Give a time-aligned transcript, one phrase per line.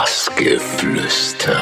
[0.00, 1.60] Bassgeflüster.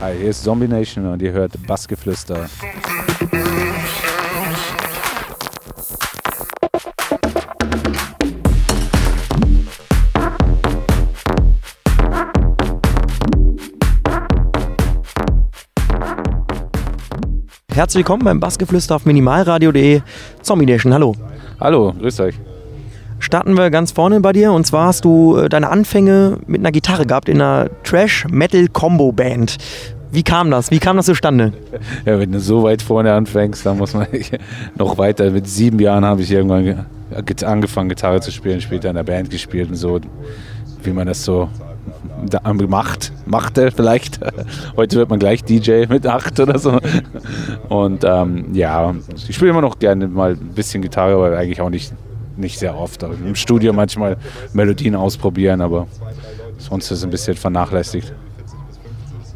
[0.00, 2.48] Hi, hier ist Zombie Nation und ihr hört Bassgeflüster.
[17.78, 20.00] Herzlich willkommen beim Bassgeflüster auf minimalradio.de.
[20.42, 21.14] Zombie Nation, hallo.
[21.60, 22.34] Hallo, grüß euch.
[23.20, 26.72] Starten wir ganz vorne bei dir und zwar hast du äh, deine Anfänge mit einer
[26.72, 29.58] Gitarre gehabt in einer Trash-Metal-Combo-Band.
[30.10, 30.72] Wie kam das?
[30.72, 31.52] Wie kam das zustande?
[32.04, 34.08] Ja, wenn du so weit vorne anfängst, dann muss man
[34.76, 35.30] noch weiter.
[35.30, 36.76] Mit sieben Jahren habe ich irgendwann ge-
[37.26, 40.00] ge- angefangen, Gitarre zu spielen, später in der Band gespielt und so,
[40.82, 41.48] wie man das so
[42.26, 44.20] da- macht, machte vielleicht.
[44.76, 46.78] Heute wird man gleich DJ mit acht oder so.
[47.68, 48.94] Und ähm, ja,
[49.28, 51.92] ich spiele immer noch gerne mal ein bisschen Gitarre, aber eigentlich auch nicht,
[52.36, 53.02] nicht sehr oft.
[53.02, 54.16] Im Studio manchmal
[54.52, 55.86] Melodien ausprobieren, aber
[56.58, 58.12] sonst ist es ein bisschen vernachlässigt.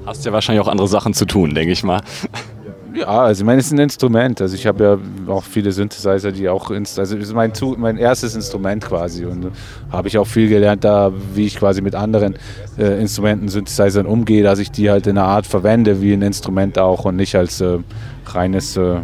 [0.05, 2.01] Hast ja wahrscheinlich auch andere Sachen zu tun, denke ich mal.
[2.95, 4.41] Ja, also ich meine, es ist ein Instrument.
[4.41, 7.77] Also ich habe ja auch viele Synthesizer, die auch, inst also es ist mein, Zu
[7.79, 9.51] mein erstes Instrument quasi und
[9.91, 12.35] habe ich auch viel gelernt da, wie ich quasi mit anderen
[12.79, 16.79] äh, Instrumenten, Synthesizern umgehe, dass ich die halt in einer Art verwende wie ein Instrument
[16.79, 17.79] auch und nicht als äh,
[18.27, 18.97] reines, äh,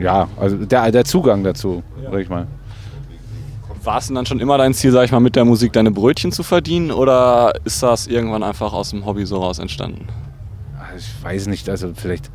[0.00, 2.46] ja, also der, der Zugang dazu, sag ich mal.
[3.82, 5.90] War es denn dann schon immer dein Ziel, sag ich mal, mit der Musik deine
[5.90, 10.06] Brötchen zu verdienen oder ist das irgendwann einfach aus dem Hobby so raus entstanden?
[10.78, 12.30] Also ich weiß nicht, also vielleicht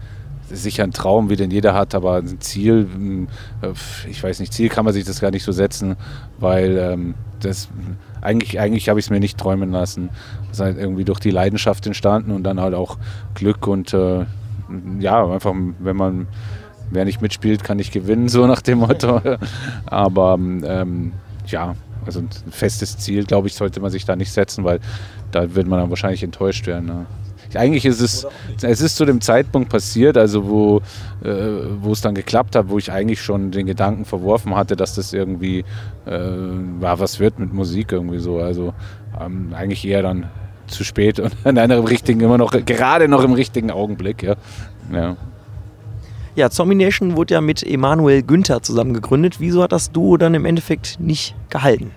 [0.51, 3.27] sicher ein Traum, wie den jeder hat, aber ein Ziel, mh,
[3.61, 5.95] äh, ich weiß nicht, Ziel kann man sich das gar nicht so setzen,
[6.39, 7.69] weil ähm, das
[8.21, 10.09] eigentlich, eigentlich habe ich es mir nicht träumen lassen.
[10.47, 12.97] Das ist halt irgendwie durch die Leidenschaft entstanden und dann halt auch
[13.33, 14.25] Glück und äh,
[14.99, 16.27] ja, einfach, wenn man,
[16.91, 19.21] wer nicht mitspielt, kann nicht gewinnen, so nach dem Motto.
[19.85, 21.13] Aber ähm,
[21.47, 24.79] ja, also ein festes Ziel, glaube ich, sollte man sich da nicht setzen, weil
[25.31, 26.85] da wird man dann wahrscheinlich enttäuscht werden.
[26.85, 27.05] Ne?
[27.55, 28.27] Eigentlich ist es,
[28.61, 30.77] es ist zu dem Zeitpunkt passiert, also wo,
[31.23, 31.31] äh,
[31.81, 35.13] wo es dann geklappt hat, wo ich eigentlich schon den Gedanken verworfen hatte, dass das
[35.13, 35.59] irgendwie,
[36.05, 36.19] äh,
[36.79, 38.39] was wird mit Musik irgendwie so.
[38.39, 38.73] Also
[39.19, 40.29] ähm, eigentlich eher dann
[40.67, 44.35] zu spät und in einem richtigen, immer noch, gerade noch im richtigen Augenblick, ja.
[44.91, 45.17] ja.
[46.35, 49.39] Ja, Zombie Nation wurde ja mit Emanuel Günther zusammen gegründet.
[49.39, 51.91] Wieso hat das Duo dann im Endeffekt nicht gehalten?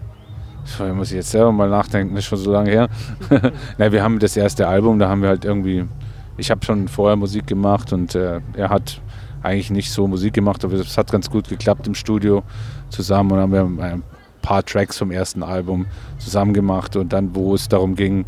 [0.78, 2.89] Da muss ich jetzt selber mal nachdenken, das ist schon so lange her.
[3.78, 5.87] Na, wir haben das erste Album, da haben wir halt irgendwie,
[6.37, 9.00] ich habe schon vorher Musik gemacht und äh, er hat
[9.43, 12.43] eigentlich nicht so Musik gemacht, aber es hat ganz gut geklappt im Studio
[12.91, 14.03] zusammen und haben wir ein
[14.41, 15.87] paar Tracks vom ersten Album
[16.19, 18.25] zusammen gemacht und dann, wo es darum ging,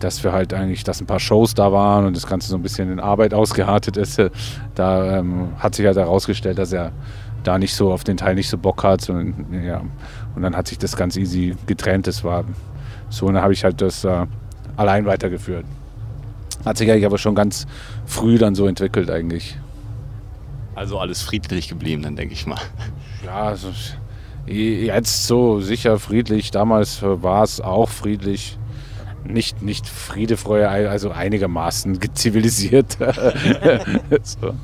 [0.00, 2.62] dass wir halt eigentlich, dass ein paar Shows da waren und das Ganze so ein
[2.62, 4.20] bisschen in Arbeit ausgeartet ist,
[4.74, 6.92] da ähm, hat sich halt herausgestellt, dass er
[7.42, 9.00] da nicht so auf den Teil nicht so Bock hat.
[9.00, 9.82] Sondern, ja.
[10.38, 12.06] Und dann hat sich das ganz easy getrennt.
[12.06, 12.44] Das war
[13.10, 14.24] so, und dann habe ich halt das äh,
[14.76, 15.64] allein weitergeführt.
[16.64, 17.66] Hat sich eigentlich aber schon ganz
[18.06, 19.58] früh dann so entwickelt eigentlich.
[20.76, 22.60] Also alles friedlich geblieben, dann denke ich mal.
[23.26, 23.72] Ja, also,
[24.46, 26.52] jetzt so sicher friedlich.
[26.52, 28.60] Damals war es auch friedlich.
[29.24, 32.96] Nicht, nicht Friede, Freude, also einigermaßen zivilisiert.
[34.22, 34.54] so.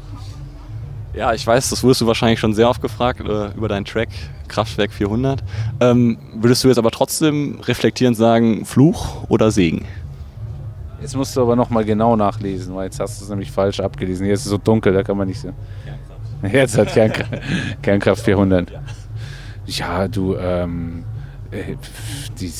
[1.16, 4.08] Ja, ich weiß, das wurdest du wahrscheinlich schon sehr oft gefragt äh, über deinen Track
[4.48, 5.42] Kraftwerk 400.
[5.80, 9.84] Ähm, würdest du jetzt aber trotzdem reflektierend sagen, Fluch oder Segen?
[11.00, 14.24] Jetzt musst du aber nochmal genau nachlesen, weil jetzt hast du es nämlich falsch abgelesen.
[14.24, 15.54] Hier ist es so dunkel, da kann man nicht sehen.
[16.42, 17.42] Jetzt hat Kernkraft,
[17.82, 18.72] Kernkraft 400.
[19.66, 21.04] Ja, du, ähm,
[21.50, 21.76] äh,
[22.38, 22.52] die,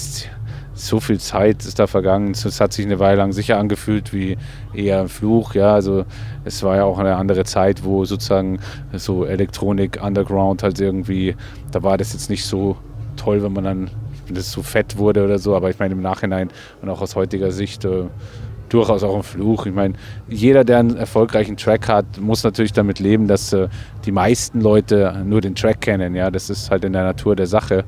[0.75, 2.33] so viel Zeit ist da vergangen.
[2.33, 4.37] Es hat sich eine Weile lang sicher angefühlt wie
[4.75, 5.55] eher ein Fluch.
[5.55, 6.05] Ja, also
[6.45, 8.59] es war ja auch eine andere Zeit, wo sozusagen
[8.93, 11.37] so Elektronik, Underground halt irgendwie,
[11.71, 12.77] da war das jetzt nicht so
[13.17, 13.91] toll, wenn man dann
[14.27, 15.55] wenn das so fett wurde oder so.
[15.55, 16.51] Aber ich meine im Nachhinein
[16.83, 18.05] und auch aus heutiger Sicht äh,
[18.69, 19.67] durchaus auch ein Fluch.
[19.67, 19.95] Ich meine,
[20.29, 23.69] jeder, der einen erfolgreichen Track hat, muss natürlich damit leben, dass äh,
[24.05, 26.15] die meisten Leute nur den Track kennen.
[26.15, 27.85] Ja, das ist halt in der Natur der Sache.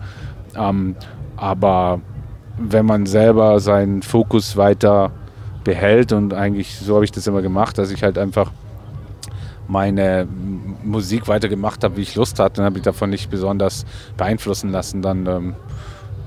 [0.57, 0.95] Ähm,
[1.37, 2.01] aber
[2.59, 5.13] wenn man selber seinen Fokus weiter
[5.65, 8.51] behält und eigentlich so habe ich das immer gemacht, dass ich halt einfach
[9.69, 10.29] meine
[10.85, 13.85] Musik weiter gemacht habe, wie ich Lust hatte, dann habe ich davon nicht besonders
[14.17, 15.03] beeinflussen lassen.
[15.03, 15.55] Dann ähm,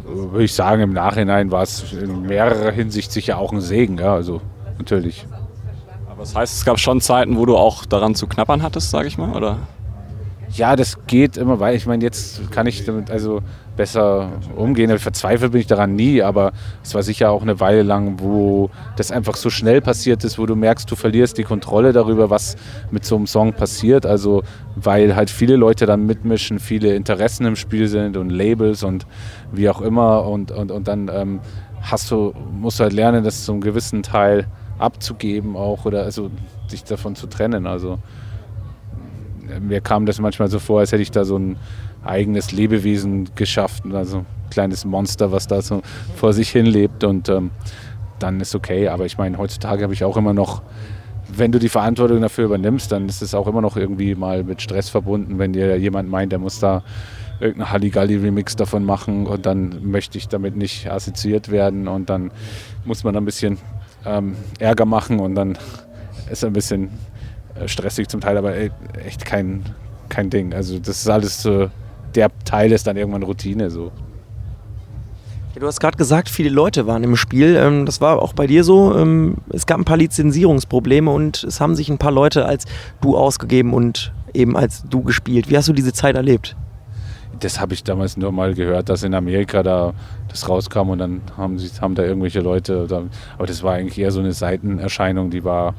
[0.06, 3.98] würde ich sagen, im Nachhinein war es in mehrerer Hinsicht sicher auch ein Segen.
[3.98, 4.42] Ja, also
[4.78, 5.26] natürlich.
[6.10, 9.08] Aber das heißt, es gab schon Zeiten, wo du auch daran zu knappern hattest, sage
[9.08, 9.58] ich mal, oder?
[10.52, 11.76] Ja, das geht immer weiter.
[11.76, 13.42] Ich meine, jetzt kann ich damit, also
[13.80, 15.00] besser umgehen.
[15.00, 16.52] Verzweifelt bin ich daran nie, aber
[16.84, 20.46] es war sicher auch eine Weile lang, wo das einfach so schnell passiert ist, wo
[20.46, 22.58] du merkst, du verlierst die Kontrolle darüber, was
[22.92, 24.06] mit so einem Song passiert.
[24.06, 24.44] Also
[24.76, 29.08] weil halt viele Leute dann mitmischen, viele Interessen im Spiel sind und Labels und
[29.54, 31.40] wie auch immer und, und, und dann ähm,
[31.82, 34.46] hast du, musst du halt lernen, das zum gewissen Teil
[34.78, 36.30] abzugeben auch oder also
[36.68, 37.66] sich davon zu trennen.
[37.66, 37.98] Also
[39.60, 41.58] mir kam das manchmal so vor, als hätte ich da so ein
[42.04, 45.82] eigenes Lebewesen geschafft, also ein kleines Monster, was da so
[46.16, 47.52] vor sich hin lebt und ähm,
[48.20, 48.88] dann ist okay.
[48.88, 50.62] Aber ich meine, heutzutage habe ich auch immer noch,
[51.32, 54.62] wenn du die Verantwortung dafür übernimmst, dann ist es auch immer noch irgendwie mal mit
[54.62, 56.84] Stress verbunden, wenn dir jemand meint, der muss da
[57.40, 62.32] irgendeinen Halligalli-Remix davon machen und dann möchte ich damit nicht assoziiert werden und dann
[62.84, 63.58] muss man ein bisschen
[64.06, 65.58] ähm, Ärger machen und dann
[66.30, 66.90] ist ein bisschen
[67.68, 69.64] stressig zum Teil, aber echt kein,
[70.10, 70.54] kein Ding.
[70.54, 71.70] Also das ist alles so,
[72.16, 73.92] der Teil ist dann irgendwann Routine so.
[75.56, 77.56] du hast gerade gesagt, viele Leute waren im Spiel.
[77.56, 78.96] Ähm, das war auch bei dir so.
[78.96, 82.66] Ähm, es gab ein paar Lizenzierungsprobleme und es haben sich ein paar Leute als
[83.02, 85.50] du ausgegeben und eben als du gespielt.
[85.50, 86.56] Wie hast du diese Zeit erlebt?
[87.40, 89.94] Das habe ich damals nur mal gehört, dass in Amerika da
[90.28, 92.88] das rauskam und dann haben, sie, haben da irgendwelche Leute.
[93.38, 95.74] aber das war eigentlich eher so eine Seitenerscheinung, die war.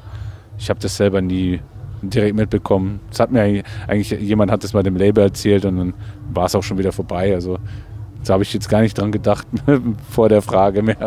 [0.61, 1.61] Ich habe das selber nie
[2.03, 3.01] direkt mitbekommen.
[3.09, 5.95] Das hat mir eigentlich, eigentlich, jemand hat das mal dem Label erzählt und dann
[6.33, 7.35] war es auch schon wieder vorbei.
[7.35, 7.59] Also
[8.25, 9.47] da habe ich jetzt gar nicht dran gedacht
[10.11, 11.01] vor der Frage mehr.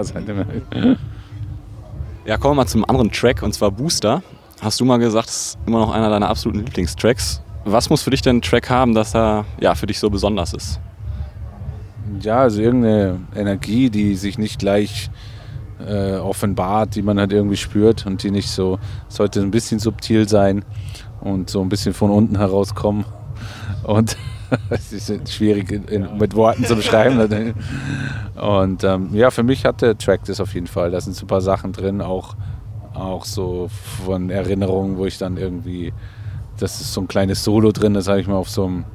[2.25, 4.23] Ja, kommen wir mal zum anderen Track und zwar Booster.
[4.59, 7.41] Hast du mal gesagt, das ist immer noch einer deiner absoluten Lieblingstracks.
[7.65, 10.53] Was muss für dich denn ein Track haben, dass er ja, für dich so besonders
[10.53, 10.79] ist?
[12.21, 15.09] Ja, also irgendeine Energie, die sich nicht gleich
[15.79, 20.27] äh, offenbart, die man halt irgendwie spürt und die nicht so, sollte ein bisschen subtil
[20.27, 20.63] sein
[21.21, 23.05] und so ein bisschen von unten herauskommen.
[23.83, 24.17] Und
[24.69, 27.53] es ist schwierig in, mit Worten zu beschreiben.
[28.35, 30.91] Und ähm, ja, für mich hat der Track das auf jeden Fall.
[30.91, 32.35] Da sind so ein paar Sachen drin, auch,
[32.93, 33.69] auch so
[34.05, 35.93] von Erinnerungen, wo ich dann irgendwie,
[36.57, 38.85] das ist so ein kleines Solo drin, das habe ich mal auf so einem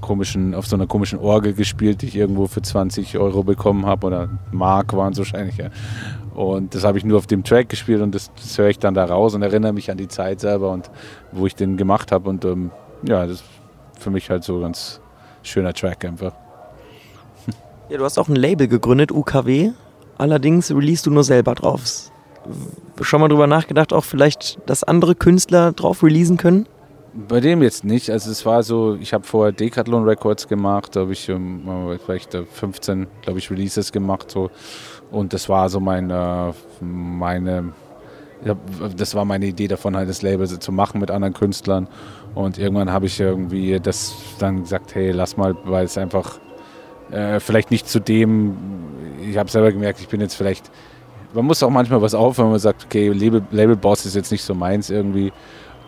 [0.00, 4.06] komischen, auf so einer komischen Orgel gespielt, die ich irgendwo für 20 Euro bekommen habe
[4.06, 5.56] oder Mark waren es wahrscheinlich.
[5.56, 5.70] Ja.
[6.38, 8.94] Und das habe ich nur auf dem Track gespielt und das, das höre ich dann
[8.94, 10.88] da raus und erinnere mich an die Zeit selber und
[11.32, 12.30] wo ich den gemacht habe.
[12.30, 12.70] Und ähm,
[13.02, 13.44] ja, das ist
[13.98, 15.00] für mich halt so ein ganz
[15.42, 16.32] schöner Track einfach.
[17.88, 19.72] Ja, du hast auch ein Label gegründet, UKW.
[20.16, 21.82] Allerdings release du nur selber drauf.
[23.00, 26.68] Schon mal drüber nachgedacht, auch vielleicht, dass andere Künstler drauf releasen können?
[27.14, 28.10] Bei dem jetzt nicht.
[28.10, 32.32] Also es war so, ich habe vorher Decathlon Records gemacht, da habe ich um, vielleicht
[32.32, 34.30] 15, glaube ich, Releases gemacht.
[34.30, 34.50] So.
[35.10, 37.72] Und das war so meine, meine
[38.96, 41.88] das war meine Idee davon, halt das Label zu machen mit anderen Künstlern.
[42.34, 46.38] Und irgendwann habe ich irgendwie das dann gesagt, hey, lass mal, weil es einfach
[47.10, 48.56] äh, vielleicht nicht zu dem,
[49.28, 50.70] ich habe selber gemerkt, ich bin jetzt vielleicht,
[51.34, 54.30] man muss auch manchmal was auf, wenn man sagt, okay, Label, Label Boss ist jetzt
[54.30, 55.32] nicht so meins irgendwie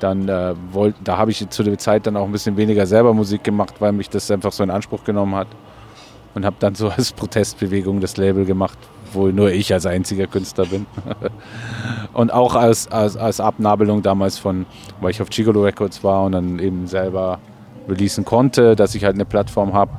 [0.00, 3.12] dann äh, wollt, da habe ich zu der Zeit dann auch ein bisschen weniger selber
[3.12, 5.48] Musik gemacht, weil mich das einfach so in Anspruch genommen hat.
[6.32, 8.78] Und habe dann so als Protestbewegung das Label gemacht,
[9.12, 10.86] wo nur ich als einziger Künstler bin.
[12.12, 14.66] und auch als, als, als Abnabelung damals von,
[15.00, 17.38] weil ich auf Gigolo Records war und dann eben selber
[17.88, 19.92] releasen konnte, dass ich halt eine Plattform habe,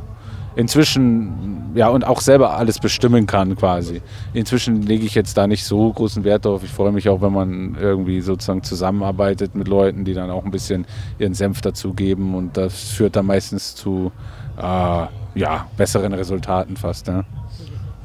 [0.55, 4.01] inzwischen, ja, und auch selber alles bestimmen kann quasi.
[4.33, 6.63] Inzwischen lege ich jetzt da nicht so großen Wert drauf.
[6.63, 10.51] Ich freue mich auch, wenn man irgendwie sozusagen zusammenarbeitet mit Leuten, die dann auch ein
[10.51, 10.85] bisschen
[11.19, 14.11] ihren Senf dazugeben und das führt dann meistens zu,
[14.57, 17.07] äh, ja, besseren Resultaten fast.
[17.07, 17.25] Ne?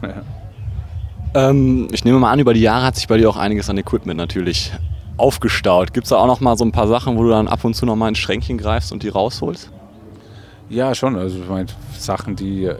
[0.02, 0.22] Ja.
[1.36, 3.76] Ähm, ich nehme mal an, über die Jahre hat sich bei dir auch einiges an
[3.76, 4.72] Equipment natürlich
[5.18, 5.92] aufgestaut.
[5.92, 7.74] Gibt es da auch noch mal so ein paar Sachen, wo du dann ab und
[7.74, 9.70] zu noch mal ins Schränkchen greifst und die rausholst?
[10.70, 11.14] Ja, schon.
[11.14, 11.66] Also ich meine,
[11.98, 12.70] Sachen, die,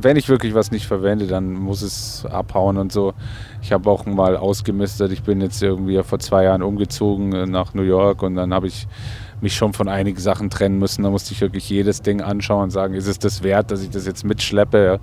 [0.00, 3.14] wenn ich wirklich was nicht verwende, dann muss es abhauen und so.
[3.62, 5.12] Ich habe auch mal ausgemistet.
[5.12, 8.88] Ich bin jetzt irgendwie vor zwei Jahren umgezogen nach New York und dann habe ich
[9.40, 11.04] mich schon von einigen Sachen trennen müssen.
[11.04, 13.90] Da musste ich wirklich jedes Ding anschauen und sagen, ist es das wert, dass ich
[13.90, 14.98] das jetzt mitschleppe?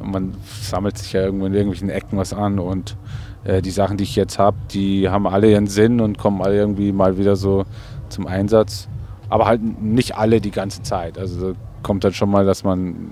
[0.00, 2.96] Und man sammelt sich ja irgendwo in irgendwelchen Ecken was an und
[3.44, 6.56] äh, die Sachen, die ich jetzt habe, die haben alle ihren Sinn und kommen alle
[6.56, 7.64] irgendwie mal wieder so
[8.08, 8.88] zum Einsatz
[9.28, 11.18] aber halt nicht alle die ganze Zeit.
[11.18, 13.10] Also kommt dann schon mal, dass man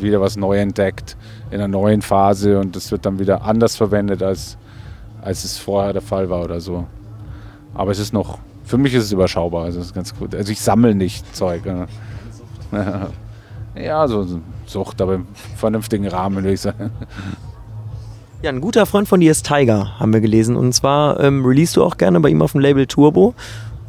[0.00, 1.16] wieder was neu entdeckt
[1.50, 4.56] in einer neuen Phase und das wird dann wieder anders verwendet, als,
[5.20, 6.86] als es vorher der Fall war oder so.
[7.74, 10.34] Aber es ist noch, für mich ist es überschaubar, also ist ganz gut.
[10.34, 11.62] Also ich sammle nicht Zeug.
[13.82, 14.26] Ja, so
[14.66, 16.90] Sucht, aber im vernünftigen Rahmen, würde ich sagen.
[18.42, 20.56] Ja, ein guter Freund von dir ist Tiger, haben wir gelesen.
[20.56, 23.34] Und zwar ähm, release du auch gerne bei ihm auf dem Label Turbo.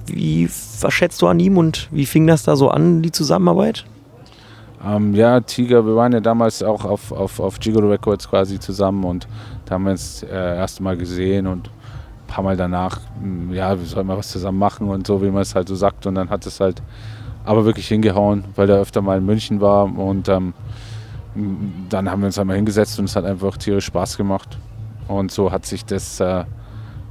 [0.08, 0.50] Wie,
[0.82, 3.86] was schätzt du an ihm und wie fing das da so an, die Zusammenarbeit?
[4.86, 9.04] Ähm, ja, Tiger, wir waren ja damals auch auf, auf, auf Gigolo Records quasi zusammen
[9.04, 9.28] und
[9.66, 13.00] da haben wir uns äh, erst Mal gesehen und ein paar Mal danach,
[13.52, 16.08] ja, wir sollen mal was zusammen machen und so, wie man es halt so sagt.
[16.08, 16.82] Und dann hat es halt
[17.46, 20.54] aber wirklich hingehauen, weil er öfter mal in München war und ähm,
[21.90, 24.58] dann haben wir uns einmal hingesetzt und es hat einfach tierisch Spaß gemacht.
[25.08, 26.44] Und so hat sich das äh,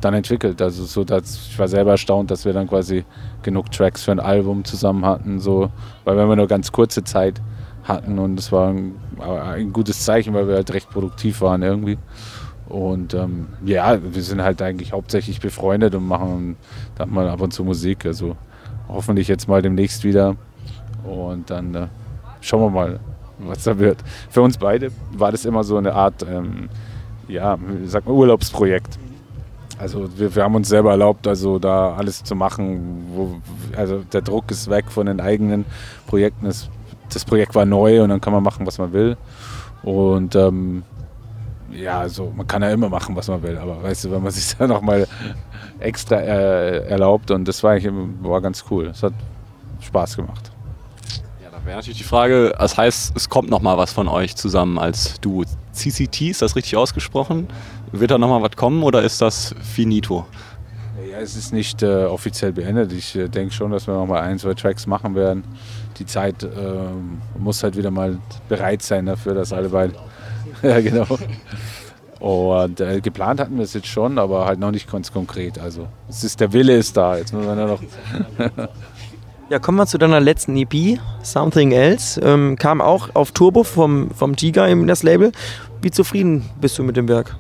[0.01, 0.61] dann entwickelt.
[0.63, 3.05] Also so, dass ich war selber erstaunt, dass wir dann quasi
[3.43, 5.71] genug Tracks für ein Album zusammen hatten, so,
[6.05, 7.41] weil wir immer nur ganz kurze Zeit
[7.85, 11.99] hatten und es war ein, ein, gutes Zeichen, weil wir halt recht produktiv waren irgendwie.
[12.69, 16.57] Und ähm, ja, wir sind halt eigentlich hauptsächlich befreundet und machen
[16.95, 18.07] dann mal ab und zu Musik.
[18.07, 18.37] Also
[18.93, 20.37] hoffentlich jetzt mal demnächst wieder.
[21.05, 21.87] Und dann äh,
[22.41, 23.01] schauen wir mal,
[23.39, 23.99] was da wird.
[24.29, 26.69] Für uns beide war das immer so eine Art, ähm,
[27.29, 28.99] ja, sag mal Urlaubsprojekt.
[29.79, 33.07] Also wir, wir, haben uns selber erlaubt, also da alles zu machen.
[33.15, 33.41] Wo,
[33.77, 35.65] also der Druck ist weg von den eigenen
[36.07, 36.47] Projekten.
[36.47, 36.69] Das,
[37.11, 39.17] das Projekt war neu und dann kann man machen, was man will.
[39.83, 40.83] Und ähm,
[41.73, 44.33] ja, also man kann ja immer machen, was man will, aber weißt du, wenn man
[44.33, 45.07] sich da nochmal
[45.81, 47.77] extra äh, erlaubt und das war
[48.23, 48.87] war ganz cool.
[48.89, 49.15] Es hat
[49.81, 50.51] Spaß gemacht.
[51.43, 54.79] Ja, da wäre natürlich die Frage, das heißt, es kommt nochmal was von euch zusammen
[54.79, 55.45] als Duo.
[55.73, 57.49] CCT, ist das richtig ausgesprochen?
[57.93, 60.27] Wird da nochmal was kommen oder ist das finito?
[61.11, 62.93] Ja, es ist nicht äh, offiziell beendet.
[62.93, 65.45] Ich äh, denke schon, dass wir nochmal ein, zwei Tracks machen werden.
[65.99, 66.49] Die Zeit äh,
[67.39, 68.19] muss halt wieder mal
[68.49, 69.95] bereit sein dafür, dass alle beide.
[70.63, 71.07] ja, genau.
[72.21, 75.59] Und äh, geplant hatten wir es jetzt schon, aber halt noch nicht ganz konkret.
[75.59, 77.17] Also es ist, der Wille ist da.
[77.17, 77.81] Jetzt müssen wir noch.
[79.51, 82.21] ja, kommen wir zu deiner letzten EP, Something Else.
[82.21, 85.33] Ähm, kam auch auf Turbo vom, vom Tiger in das Label.
[85.81, 87.37] Wie zufrieden bist du mit dem Werk?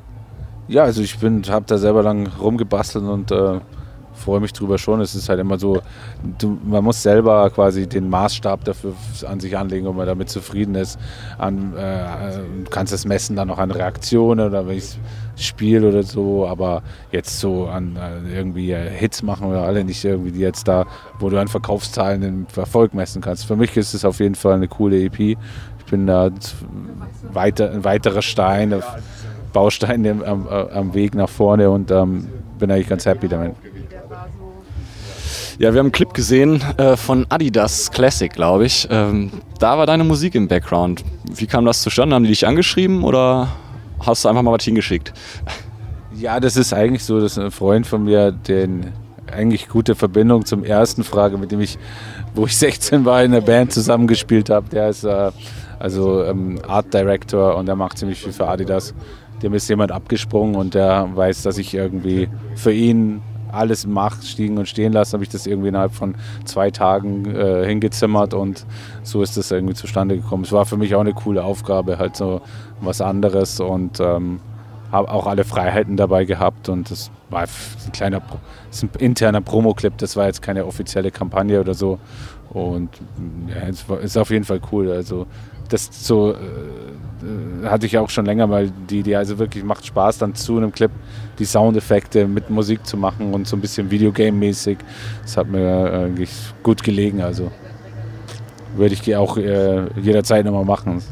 [0.66, 3.60] Ja, also ich bin, habe da selber lang rumgebastelt und äh,
[4.20, 5.00] freue mich drüber schon.
[5.00, 5.80] Es ist halt immer so,
[6.38, 8.94] du, man muss selber quasi den Maßstab dafür
[9.26, 10.98] an sich anlegen, ob man damit zufrieden ist.
[11.38, 12.38] An, äh,
[12.70, 14.98] kannst es messen dann auch an Reaktionen oder wenn ich
[15.36, 20.04] spiele oder so, aber jetzt so an äh, irgendwie äh, Hits machen wir alle nicht
[20.04, 20.86] irgendwie, die jetzt da,
[21.18, 23.46] wo du an Verkaufszahlen den Erfolg messen kannst.
[23.46, 25.18] Für mich ist es auf jeden Fall eine coole EP.
[25.18, 25.36] Ich
[25.90, 26.30] bin da
[27.32, 28.84] weiter, ein weiterer Stein auf
[29.52, 32.28] Baustein am, am Weg nach vorne und ähm,
[32.58, 33.54] bin eigentlich ganz happy damit.
[35.60, 38.88] Ja, wir haben einen Clip gesehen äh, von Adidas Classic, glaube ich.
[38.90, 41.04] Ähm, da war deine Musik im Background.
[41.34, 42.14] Wie kam das zustande?
[42.14, 43.48] Haben die dich angeschrieben oder
[43.98, 45.12] hast du einfach mal was hingeschickt?
[46.14, 48.92] Ja, das ist eigentlich so, dass ein Freund von mir, den
[49.30, 51.78] eigentlich gute Verbindung zum ersten Frage, mit dem ich,
[52.34, 54.68] wo ich 16 war, in der Band zusammengespielt habe.
[54.70, 55.30] Der ist äh,
[55.78, 58.94] also ähm, Art Director und der macht ziemlich viel für Adidas
[59.42, 64.58] dem ist jemand abgesprungen und der weiß, dass ich irgendwie für ihn alles mache, stiegen
[64.58, 68.64] und stehen lasse, habe ich das irgendwie innerhalb von zwei Tagen äh, hingezimmert und
[69.02, 70.44] so ist das irgendwie zustande gekommen.
[70.44, 72.40] Es war für mich auch eine coole Aufgabe, halt so
[72.80, 74.40] was anderes und ähm,
[74.92, 78.22] habe auch alle Freiheiten dabei gehabt und das war ein kleiner,
[78.70, 81.98] das ein interner Promo-Clip, das war jetzt keine offizielle Kampagne oder so
[82.50, 82.90] und
[83.48, 84.90] ja, es ist auf jeden Fall cool.
[84.90, 85.26] Also
[85.70, 86.36] das so äh,
[87.22, 89.16] äh, hatte ich auch schon länger mal die Idee.
[89.16, 90.90] Also wirklich macht Spaß, dann zu einem Clip
[91.38, 94.78] die Soundeffekte mit Musik zu machen und so ein bisschen Videogame-mäßig.
[95.22, 96.30] Das hat mir eigentlich
[96.62, 97.22] gut gelegen.
[97.22, 97.50] Also
[98.76, 101.02] würde ich auch äh, jederzeit nochmal machen.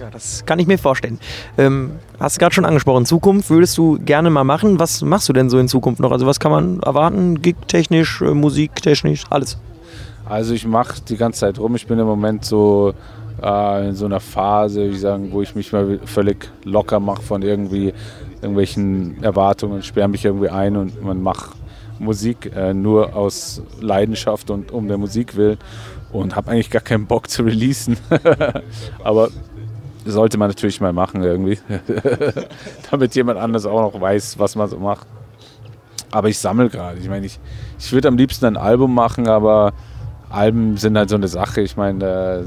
[0.00, 1.18] Ja, das kann ich mir vorstellen.
[1.56, 4.78] Ähm, hast du gerade schon angesprochen, Zukunft würdest du gerne mal machen.
[4.78, 6.12] Was machst du denn so in Zukunft noch?
[6.12, 7.42] Also was kann man erwarten?
[7.42, 9.58] Gig-technisch, äh, musiktechnisch, alles?
[10.24, 11.74] Also ich mache die ganze Zeit rum.
[11.74, 12.94] Ich bin im Moment so
[13.42, 17.42] äh, in so einer Phase, ich sagen, wo ich mich mal völlig locker mache von
[17.42, 17.92] irgendwie
[18.40, 21.50] irgendwelchen Erwartungen, sperre mich irgendwie ein und man macht
[21.98, 25.58] Musik äh, nur aus Leidenschaft und um der Musik willen
[26.12, 27.96] und habe eigentlich gar keinen Bock zu releasen.
[29.04, 29.28] Aber
[30.04, 31.58] sollte man natürlich mal machen irgendwie,
[32.90, 35.06] damit jemand anders auch noch weiß, was man so macht.
[36.10, 36.98] Aber ich sammle gerade.
[36.98, 37.38] Ich meine, ich,
[37.78, 39.74] ich würde am liebsten ein Album machen, aber
[40.30, 41.60] Alben sind halt so eine Sache.
[41.60, 42.44] Ich meine,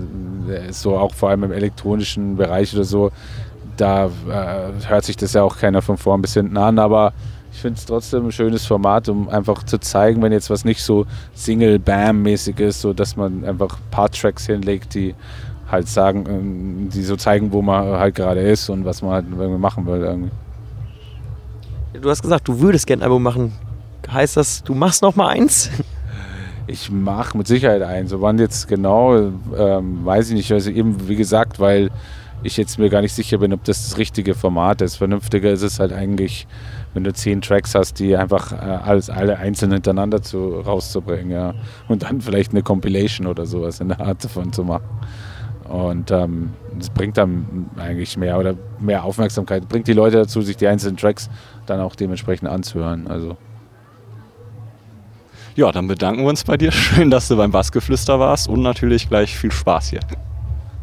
[0.48, 3.12] äh, so auch vor allem im elektronischen Bereich oder so,
[3.78, 7.14] da äh, hört sich das ja auch keiner von vorn bis hinten an, aber
[7.54, 10.82] ich finde es trotzdem ein schönes Format, um einfach zu zeigen, wenn jetzt was nicht
[10.82, 15.16] so Single-Bam-mäßig ist, so dass man einfach ein paar Tracks hinlegt, die
[15.70, 19.26] halt sagen, ähm, die so zeigen, wo man halt gerade ist und was man halt
[19.30, 20.02] irgendwie machen will.
[20.02, 20.32] Irgendwie.
[22.00, 23.54] Du hast gesagt, du würdest gerne ein Album machen.
[24.10, 25.70] Heißt das, du machst noch mal eins?
[26.72, 28.08] Ich mache mit Sicherheit ein.
[28.08, 30.51] So wann jetzt genau, ähm, weiß ich nicht.
[30.54, 31.90] Also eben, wie gesagt, weil
[32.44, 34.96] ich jetzt mir gar nicht sicher bin, ob das das richtige Format ist.
[34.96, 36.48] Vernünftiger ist es halt eigentlich,
[36.94, 41.54] wenn du zehn Tracks hast, die einfach äh, alles alle einzeln hintereinander zu, rauszubringen, ja.
[41.90, 44.86] Und dann vielleicht eine Compilation oder sowas in der Art davon zu machen.
[45.68, 50.58] Und ähm, das bringt dann eigentlich mehr oder mehr Aufmerksamkeit, bringt die Leute dazu, sich
[50.58, 51.30] die einzelnen Tracks
[51.66, 53.08] dann auch dementsprechend anzuhören.
[53.08, 53.38] Also
[55.62, 56.72] ja, dann bedanken wir uns bei dir.
[56.72, 60.00] Schön, dass du beim Bassgeflüster warst und natürlich gleich viel Spaß hier.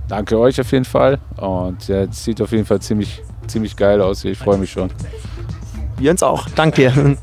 [0.06, 4.24] Danke euch auf jeden Fall und ja, sieht auf jeden Fall ziemlich, ziemlich geil aus.
[4.24, 4.88] Ich freue mich schon.
[5.98, 6.48] Jens auch.
[6.54, 7.16] Danke dir.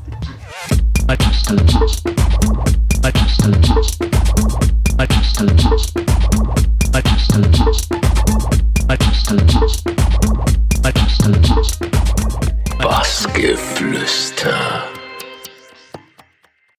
[12.82, 14.52] Bassgeflüster.